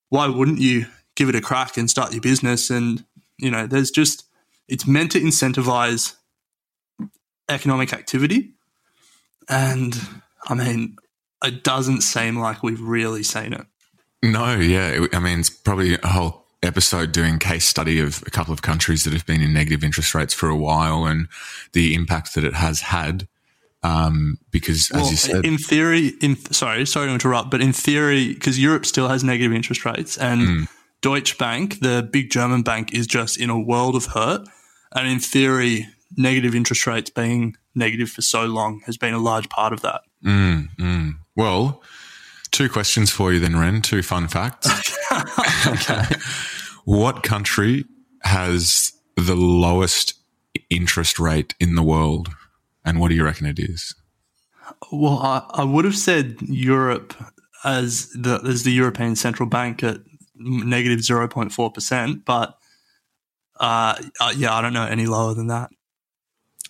[0.09, 0.85] why wouldn't you
[1.15, 2.69] give it a crack and start your business?
[2.69, 3.03] And
[3.37, 4.25] you know, there's just
[4.67, 6.15] it's meant to incentivize
[7.49, 8.51] economic activity,
[9.47, 9.99] and
[10.47, 10.95] I mean,
[11.43, 13.65] it doesn't seem like we've really seen it.
[14.21, 15.05] No, yeah.
[15.13, 19.05] I mean, it's probably a whole episode doing case study of a couple of countries
[19.05, 21.27] that have been in negative interest rates for a while and
[21.73, 23.27] the impact that it has had.
[23.81, 27.71] Um, because as Well, you said, in theory, in sorry, sorry to interrupt, but in
[27.71, 30.63] theory, because Europe still has negative interest rates, and Hmm.
[31.01, 34.45] Deutsche Bank, the big German bank, is just in a world of hurt.
[34.93, 39.49] And in theory, negative interest rates being negative for so long has been a large
[39.49, 40.01] part of that.
[41.35, 41.81] well,
[42.51, 43.81] two questions for you then, Ren.
[43.81, 44.67] Two fun facts.
[46.85, 47.85] what country
[48.23, 50.15] has the lowest
[50.69, 52.29] interest rate in the world?
[52.83, 53.95] And what do you reckon it is?
[54.91, 57.13] Well, I, I would have said Europe
[57.63, 59.99] as the as the European Central Bank at
[60.35, 62.57] negative zero point four percent, but
[63.59, 65.69] uh, uh, yeah, I don't know any lower than that.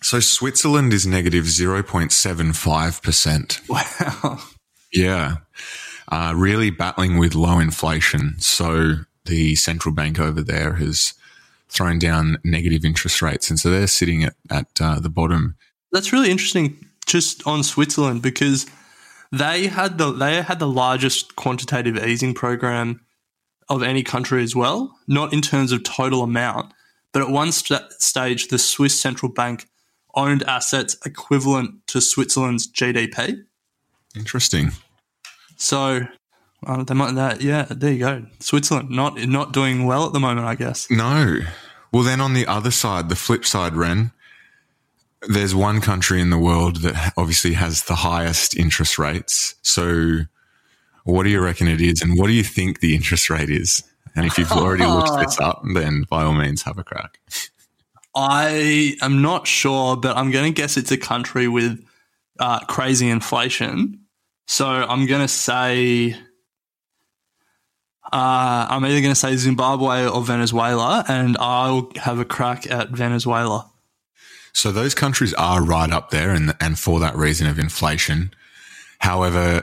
[0.02, 3.60] So Switzerland is negative 0.75%.
[3.68, 4.38] Wow.
[4.92, 5.36] Yeah.
[6.10, 8.34] Uh, really battling with low inflation.
[8.38, 11.14] So the central bank over there has
[11.68, 13.48] thrown down negative interest rates.
[13.50, 15.54] And so they're sitting at, at uh, the bottom.
[15.92, 18.66] That's really interesting just on Switzerland because
[19.32, 23.00] they had the they had the largest quantitative easing program
[23.68, 26.72] of any country as well, not in terms of total amount,
[27.12, 29.68] but at one st- stage the Swiss central bank
[30.14, 33.44] owned assets equivalent to Switzerland's GDP.
[34.16, 34.72] Interesting.
[35.56, 36.00] So
[36.66, 38.26] uh, they might that yeah, there you go.
[38.40, 40.90] Switzerland not not doing well at the moment, I guess.
[40.90, 41.38] No.
[41.92, 44.12] Well, then on the other side, the flip side, Ren,
[45.22, 49.56] there's one country in the world that obviously has the highest interest rates.
[49.62, 50.20] So
[51.04, 52.02] what do you reckon it is?
[52.02, 53.82] And what do you think the interest rate is?
[54.16, 57.18] And if you've already looked this up, then by all means have a crack.
[58.14, 61.84] I am not sure, but I'm going to guess it's a country with
[62.38, 64.00] uh, crazy inflation.
[64.46, 66.12] So I'm going to say,
[68.12, 72.90] uh, I'm either going to say Zimbabwe or Venezuela, and I'll have a crack at
[72.90, 73.70] Venezuela.
[74.52, 78.32] So those countries are right up there and, and for that reason of inflation.
[78.98, 79.62] However,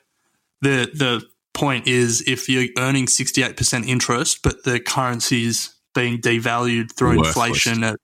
[0.61, 1.23] the the
[1.55, 7.29] point is if you're earning 68% interest but the currency's being devalued through Worthless.
[7.29, 7.97] inflation at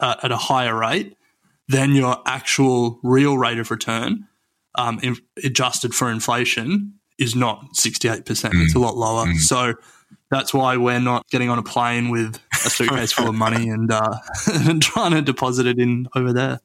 [0.00, 1.16] uh, at a higher rate,
[1.68, 4.26] then your actual real rate of return
[4.76, 8.24] um, in, adjusted for inflation is not 68%.
[8.26, 9.32] It's a lot lower.
[9.34, 9.74] So
[10.30, 13.90] that's why we're not getting on a plane with a suitcase full of money and,
[13.90, 16.60] uh, and trying to deposit it in over there.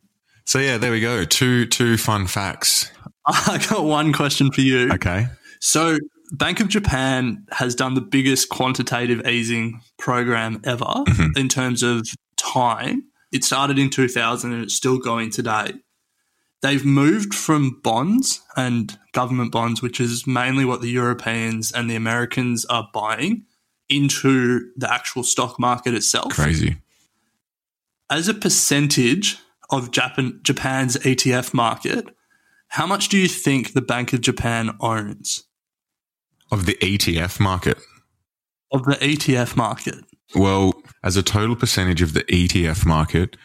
[0.46, 1.26] So yeah, there we go.
[1.26, 2.90] Two two fun facts.
[3.26, 4.92] I got one question for you.
[4.94, 5.28] Okay.
[5.60, 5.98] So,
[6.32, 11.04] Bank of Japan has done the biggest quantitative easing program ever
[11.36, 13.04] in terms of time.
[13.32, 15.74] It started in 2000 and it's still going today.
[16.62, 21.96] They've moved from bonds and government bonds, which is mainly what the Europeans and the
[21.96, 23.46] Americans are buying,
[23.90, 26.34] into the actual stock market itself.
[26.34, 26.78] Crazy.
[28.10, 29.38] As a percentage
[29.70, 32.16] of Japan, Japan's ETF market,
[32.70, 35.44] how much do you think the Bank of Japan owns?
[36.52, 37.78] Of the ETF market.
[38.72, 40.04] of the ETF market.
[40.36, 40.74] Well,
[41.04, 43.38] as a total percentage of the ETF market,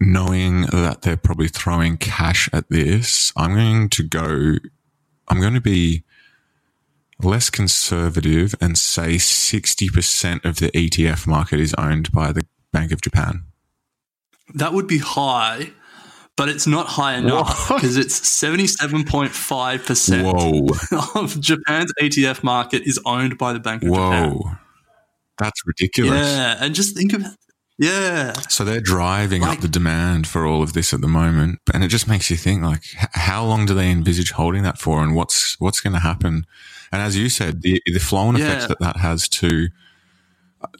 [0.00, 4.56] knowing that they're probably throwing cash at this, I'm going to go,
[5.28, 6.04] I'm going to be
[7.22, 13.00] less conservative and say 60% of the ETF market is owned by the Bank of
[13.00, 13.44] Japan.
[14.54, 15.72] That would be high,
[16.36, 21.10] but it's not high enough because it's 77.5% Whoa.
[21.20, 24.30] of Japan's ETF market is owned by the Bank of Japan.
[24.30, 24.50] Whoa.
[25.38, 26.26] That's ridiculous.
[26.26, 27.24] Yeah, and just think of
[27.78, 28.32] yeah.
[28.48, 31.84] So they're driving Like- up the demand for all of this at the moment, and
[31.84, 35.14] it just makes you think like, how long do they envisage holding that for, and
[35.14, 36.44] what's what's going to happen?
[36.92, 38.68] And as you said, the the flow-on effects Yeah.
[38.68, 39.68] that that has to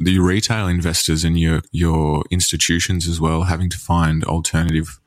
[0.00, 4.98] the retail investors and your your institutions as well, having to find alternative,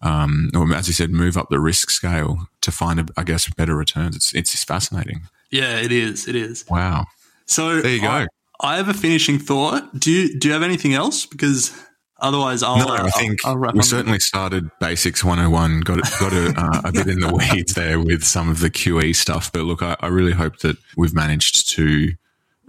[0.00, 3.48] um, or as you said, move up the risk scale to find, a, I guess,
[3.50, 4.16] better returns.
[4.16, 5.22] It's it's fascinating.
[5.50, 6.26] Yeah, it is.
[6.28, 6.64] It is.
[6.70, 7.06] Wow.
[7.46, 8.08] So There you go.
[8.08, 8.26] I,
[8.60, 9.98] I have a finishing thought.
[9.98, 11.26] Do you do you have anything else?
[11.26, 11.72] Because
[12.18, 12.78] otherwise, I'll.
[12.78, 13.84] No, I I'll- think I'll wrap we up.
[13.86, 18.24] certainly started basics 101, got got a, uh, a bit in the weeds there with
[18.24, 19.52] some of the QE stuff.
[19.52, 22.12] But look, I, I really hope that we've managed to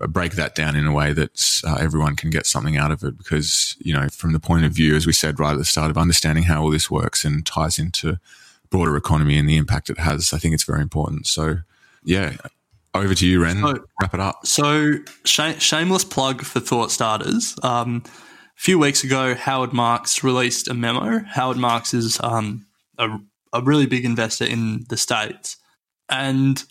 [0.07, 3.17] break that down in a way that uh, everyone can get something out of it.
[3.17, 5.91] Because, you know, from the point of view, as we said right at the start,
[5.91, 8.17] of understanding how all this works and ties into
[8.69, 11.27] broader economy and the impact it has, I think it's very important.
[11.27, 11.57] So,
[12.03, 12.37] yeah,
[12.93, 13.59] over to you, Ren.
[13.61, 14.47] So- Wrap it up.
[14.47, 14.93] So,
[15.25, 17.55] sh- shameless plug for thought starters.
[17.61, 18.03] Um,
[18.59, 21.23] few weeks ago, Howard Marks released a memo.
[21.23, 22.65] Howard Marks is um,
[22.97, 23.17] a,
[23.53, 25.55] a really big investor in the States.
[26.09, 26.61] And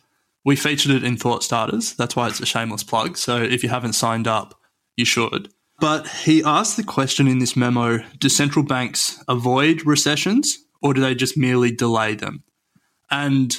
[0.45, 1.95] we featured it in Thought Starters.
[1.95, 3.17] That's why it's a shameless plug.
[3.17, 4.61] So, if you haven't signed up,
[4.97, 5.49] you should.
[5.81, 11.01] But he asked the question in this memo Do central banks avoid recessions or do
[11.01, 12.43] they just merely delay them?
[13.11, 13.57] And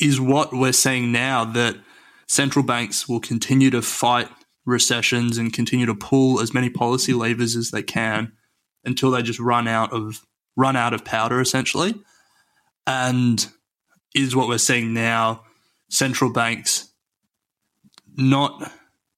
[0.00, 1.76] is what we're seeing now that
[2.26, 4.28] central banks will continue to fight
[4.64, 8.32] recessions and continue to pull as many policy levers as they can
[8.84, 11.94] until they just run out of run out of powder essentially.
[12.86, 13.46] And
[14.14, 15.44] is what we're seeing now
[15.88, 16.88] central banks
[18.16, 18.72] not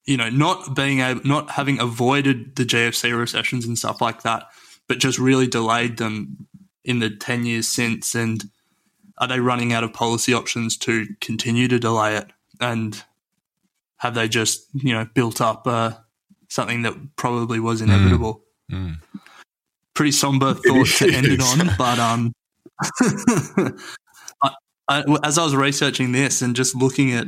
[0.05, 4.45] you know not being able not having avoided the GFC recessions and stuff like that
[4.89, 6.47] but just really delayed them
[6.85, 8.15] in the 10 years since?
[8.15, 8.45] And
[9.19, 12.31] are they running out of policy options to continue to delay it?
[12.61, 13.03] And
[14.03, 15.93] have they just you know built up uh,
[16.49, 18.99] something that probably was inevitable Mm.
[19.95, 22.33] pretty somber thought to end it on but um
[24.43, 24.51] I,
[24.89, 27.27] I, as i was researching this and just looking at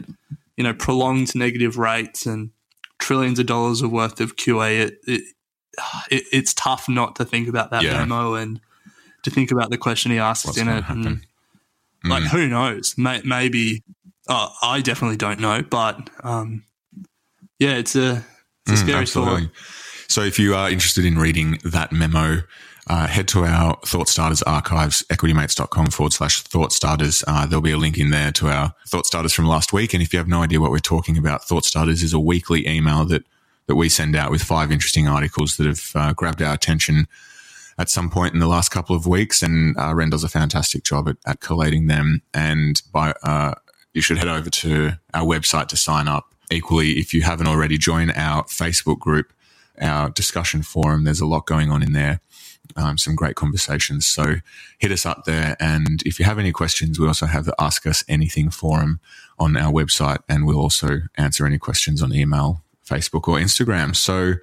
[0.56, 2.50] you know prolonged negative rates and
[2.98, 5.22] trillions of dollars of worth of QE it, it,
[6.10, 7.98] it it's tough not to think about that Yeah.
[7.98, 8.60] memo and
[9.24, 11.20] to think about the question he asks What's in it and
[12.04, 12.28] like Mm.
[12.28, 13.82] who knows May- maybe
[14.28, 16.64] oh, i definitely don't know but um
[17.58, 18.24] yeah it's a
[18.66, 19.46] it's a Mm, scary absolutely.
[19.46, 19.54] thought
[20.08, 22.42] So if you are interested in reading that memo,
[22.86, 27.24] uh, head to our Thought Starters archives, equitymates.com forward slash Thought Starters.
[27.26, 29.92] Uh, there'll be a link in there to our Thought Starters from last week.
[29.94, 32.66] And if you have no idea what we're talking about, Thought Starters is a weekly
[32.68, 33.24] email that,
[33.66, 37.06] that we send out with five interesting articles that have uh, grabbed our attention
[37.78, 39.42] at some point in the last couple of weeks.
[39.42, 42.20] And uh, Ren does a fantastic job at, at collating them.
[42.34, 43.54] And by, uh,
[43.94, 46.34] you should head over to our website to sign up.
[46.50, 49.32] Equally, if you haven't already, join our Facebook group,
[49.80, 51.04] our discussion forum.
[51.04, 52.20] There's a lot going on in there.
[52.76, 54.06] um, some great conversations.
[54.06, 54.36] So
[54.78, 55.56] hit us up there.
[55.60, 59.00] And if you have any questions, we also have the Ask Us Anything forum
[59.38, 63.94] on our website, and we'll also answer any questions on email, Facebook, or Instagram.
[63.94, 64.34] So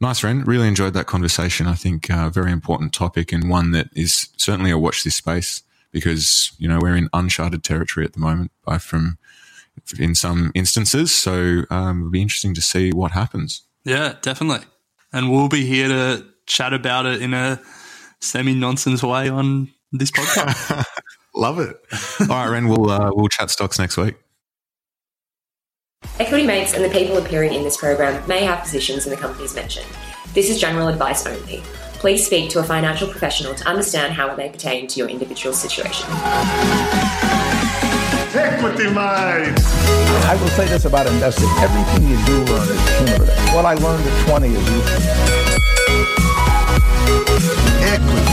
[0.00, 0.44] nice, Ren.
[0.44, 1.66] Really enjoyed that conversation.
[1.66, 5.16] I think a uh, very important topic and one that is certainly a watch this
[5.16, 5.62] space
[5.92, 9.18] because you know we're in uncharted territory at the moment, from
[9.98, 11.12] in some instances.
[11.12, 13.62] So um, it'll be interesting to see what happens.
[13.84, 14.66] Yeah, definitely.
[15.12, 17.60] And we'll be here to chat about it in a
[18.20, 20.84] semi nonsense way on this podcast.
[21.34, 21.76] Love it.
[22.20, 24.16] All right, Ren, we'll uh, we'll chat stocks next week.
[26.18, 29.54] Equity Mates and the people appearing in this program may have positions in the companies
[29.54, 29.86] mentioned.
[30.34, 31.62] This is general advice only.
[32.02, 35.54] Please speak to a financial professional to understand how it may pertain to your individual
[35.54, 36.04] situation.
[38.34, 39.64] Equity Mates!
[40.26, 41.48] I will say this about investing.
[41.60, 43.54] Everything you do learn is cumulative.
[43.54, 45.12] What I learned at 20 is useful.
[47.86, 48.32] Equity